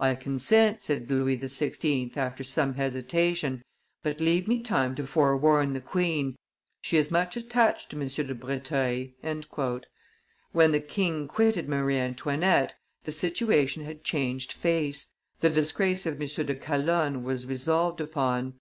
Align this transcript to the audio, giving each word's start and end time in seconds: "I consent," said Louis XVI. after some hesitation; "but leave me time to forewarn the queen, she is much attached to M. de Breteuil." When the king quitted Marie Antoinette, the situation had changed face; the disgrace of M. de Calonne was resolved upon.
"I 0.00 0.16
consent," 0.16 0.82
said 0.82 1.08
Louis 1.08 1.38
XVI. 1.38 2.16
after 2.16 2.42
some 2.42 2.74
hesitation; 2.74 3.62
"but 4.02 4.20
leave 4.20 4.48
me 4.48 4.58
time 4.60 4.96
to 4.96 5.06
forewarn 5.06 5.72
the 5.72 5.80
queen, 5.80 6.34
she 6.80 6.96
is 6.96 7.12
much 7.12 7.36
attached 7.36 7.90
to 7.90 7.96
M. 8.00 8.08
de 8.08 8.34
Breteuil." 8.34 9.10
When 10.50 10.72
the 10.72 10.80
king 10.80 11.28
quitted 11.28 11.68
Marie 11.68 11.96
Antoinette, 11.96 12.74
the 13.04 13.12
situation 13.12 13.84
had 13.84 14.02
changed 14.02 14.52
face; 14.52 15.12
the 15.42 15.48
disgrace 15.48 16.06
of 16.06 16.20
M. 16.20 16.26
de 16.26 16.56
Calonne 16.56 17.22
was 17.22 17.46
resolved 17.46 18.00
upon. 18.00 18.54